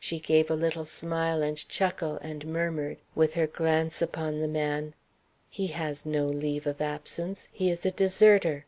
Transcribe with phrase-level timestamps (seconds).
[0.00, 4.94] She gave a little smile and chuckle, and murmured, with her glance upon the man:
[5.50, 7.50] "He has no leave of absence.
[7.52, 8.64] He is a deserter."